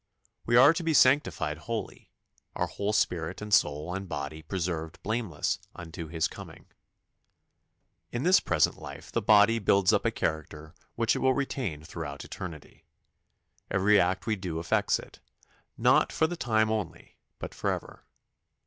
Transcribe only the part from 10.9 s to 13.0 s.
which it will retain throughout eternity.